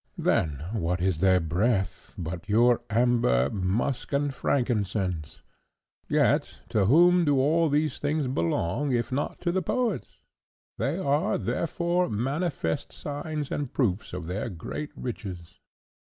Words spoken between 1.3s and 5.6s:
breath but pure amber, musk, and frankincense?